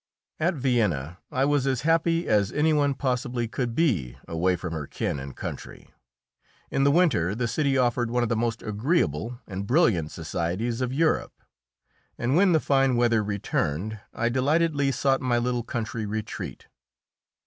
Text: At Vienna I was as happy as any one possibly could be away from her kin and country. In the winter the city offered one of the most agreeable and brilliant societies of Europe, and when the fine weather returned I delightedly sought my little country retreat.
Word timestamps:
At 0.39 0.55
Vienna 0.55 1.19
I 1.31 1.45
was 1.45 1.67
as 1.67 1.81
happy 1.83 2.27
as 2.27 2.51
any 2.51 2.73
one 2.73 2.95
possibly 2.95 3.47
could 3.47 3.75
be 3.75 4.17
away 4.27 4.55
from 4.55 4.73
her 4.73 4.87
kin 4.87 5.19
and 5.19 5.35
country. 5.35 5.91
In 6.71 6.83
the 6.83 6.89
winter 6.89 7.35
the 7.35 7.47
city 7.47 7.77
offered 7.77 8.09
one 8.09 8.23
of 8.23 8.27
the 8.29 8.35
most 8.35 8.63
agreeable 8.63 9.39
and 9.45 9.67
brilliant 9.67 10.09
societies 10.09 10.81
of 10.81 10.91
Europe, 10.91 11.43
and 12.17 12.35
when 12.35 12.51
the 12.51 12.59
fine 12.59 12.95
weather 12.95 13.23
returned 13.23 13.99
I 14.11 14.29
delightedly 14.29 14.91
sought 14.91 15.21
my 15.21 15.37
little 15.37 15.61
country 15.61 16.07
retreat. 16.07 16.65